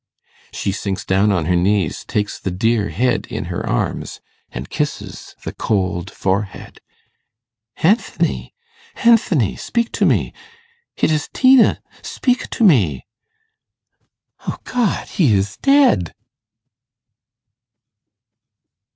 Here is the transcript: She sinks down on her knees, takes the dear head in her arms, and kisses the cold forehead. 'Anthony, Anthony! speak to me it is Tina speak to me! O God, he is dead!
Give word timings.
She 0.51 0.71
sinks 0.71 1.05
down 1.05 1.31
on 1.31 1.45
her 1.45 1.55
knees, 1.55 2.03
takes 2.03 2.39
the 2.39 2.49
dear 2.49 2.89
head 2.89 3.27
in 3.27 3.45
her 3.53 3.63
arms, 3.63 4.19
and 4.49 4.67
kisses 4.67 5.35
the 5.43 5.51
cold 5.53 6.09
forehead. 6.09 6.81
'Anthony, 7.75 8.55
Anthony! 9.05 9.55
speak 9.55 9.91
to 9.91 10.05
me 10.07 10.33
it 10.97 11.11
is 11.11 11.29
Tina 11.35 11.83
speak 12.01 12.49
to 12.49 12.63
me! 12.63 13.05
O 14.47 14.57
God, 14.63 15.07
he 15.07 15.35
is 15.35 15.55
dead! 15.57 16.15